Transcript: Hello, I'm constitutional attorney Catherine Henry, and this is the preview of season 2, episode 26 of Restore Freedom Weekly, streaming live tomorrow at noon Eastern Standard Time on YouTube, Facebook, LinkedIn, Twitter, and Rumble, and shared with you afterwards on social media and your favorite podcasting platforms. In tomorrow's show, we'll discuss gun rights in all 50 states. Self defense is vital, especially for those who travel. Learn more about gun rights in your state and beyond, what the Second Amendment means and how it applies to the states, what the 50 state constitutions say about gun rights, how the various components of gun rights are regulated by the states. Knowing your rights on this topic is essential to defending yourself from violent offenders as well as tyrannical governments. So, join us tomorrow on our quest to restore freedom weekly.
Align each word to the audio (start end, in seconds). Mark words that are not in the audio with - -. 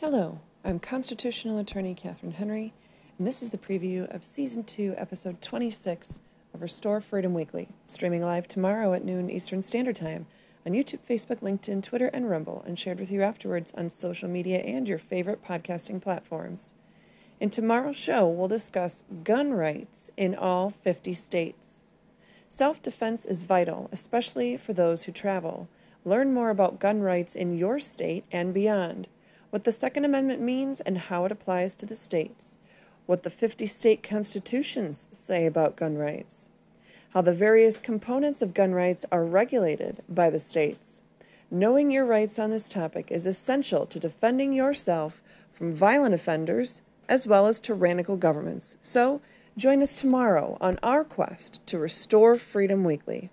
Hello, 0.00 0.40
I'm 0.64 0.80
constitutional 0.80 1.58
attorney 1.58 1.94
Catherine 1.94 2.32
Henry, 2.32 2.74
and 3.16 3.26
this 3.26 3.42
is 3.42 3.50
the 3.50 3.56
preview 3.56 4.12
of 4.12 4.24
season 4.24 4.64
2, 4.64 4.96
episode 4.98 5.40
26 5.40 6.18
of 6.52 6.62
Restore 6.62 7.00
Freedom 7.00 7.32
Weekly, 7.32 7.68
streaming 7.86 8.20
live 8.20 8.48
tomorrow 8.48 8.92
at 8.92 9.04
noon 9.04 9.30
Eastern 9.30 9.62
Standard 9.62 9.94
Time 9.94 10.26
on 10.66 10.72
YouTube, 10.72 10.98
Facebook, 11.08 11.40
LinkedIn, 11.40 11.84
Twitter, 11.84 12.08
and 12.08 12.28
Rumble, 12.28 12.64
and 12.66 12.76
shared 12.76 12.98
with 12.98 13.12
you 13.12 13.22
afterwards 13.22 13.72
on 13.76 13.88
social 13.88 14.28
media 14.28 14.58
and 14.58 14.88
your 14.88 14.98
favorite 14.98 15.44
podcasting 15.44 16.02
platforms. 16.02 16.74
In 17.38 17.48
tomorrow's 17.48 17.96
show, 17.96 18.26
we'll 18.26 18.48
discuss 18.48 19.04
gun 19.22 19.52
rights 19.52 20.10
in 20.16 20.34
all 20.34 20.70
50 20.70 21.12
states. 21.14 21.82
Self 22.48 22.82
defense 22.82 23.24
is 23.24 23.44
vital, 23.44 23.88
especially 23.92 24.56
for 24.56 24.72
those 24.72 25.04
who 25.04 25.12
travel. 25.12 25.68
Learn 26.04 26.34
more 26.34 26.50
about 26.50 26.80
gun 26.80 27.00
rights 27.00 27.36
in 27.36 27.56
your 27.56 27.78
state 27.78 28.24
and 28.32 28.52
beyond, 28.52 29.08
what 29.54 29.62
the 29.62 29.70
Second 29.70 30.04
Amendment 30.04 30.40
means 30.40 30.80
and 30.80 30.98
how 30.98 31.24
it 31.24 31.30
applies 31.30 31.76
to 31.76 31.86
the 31.86 31.94
states, 31.94 32.58
what 33.06 33.22
the 33.22 33.30
50 33.30 33.66
state 33.66 34.02
constitutions 34.02 35.08
say 35.12 35.46
about 35.46 35.76
gun 35.76 35.96
rights, 35.96 36.50
how 37.10 37.20
the 37.20 37.30
various 37.30 37.78
components 37.78 38.42
of 38.42 38.52
gun 38.52 38.72
rights 38.72 39.06
are 39.12 39.24
regulated 39.24 40.02
by 40.08 40.28
the 40.28 40.40
states. 40.40 41.02
Knowing 41.52 41.92
your 41.92 42.04
rights 42.04 42.36
on 42.36 42.50
this 42.50 42.68
topic 42.68 43.12
is 43.12 43.28
essential 43.28 43.86
to 43.86 44.00
defending 44.00 44.52
yourself 44.52 45.22
from 45.52 45.72
violent 45.72 46.16
offenders 46.16 46.82
as 47.08 47.24
well 47.24 47.46
as 47.46 47.60
tyrannical 47.60 48.16
governments. 48.16 48.76
So, 48.80 49.20
join 49.56 49.82
us 49.82 49.94
tomorrow 49.94 50.58
on 50.60 50.80
our 50.82 51.04
quest 51.04 51.64
to 51.66 51.78
restore 51.78 52.38
freedom 52.38 52.82
weekly. 52.82 53.30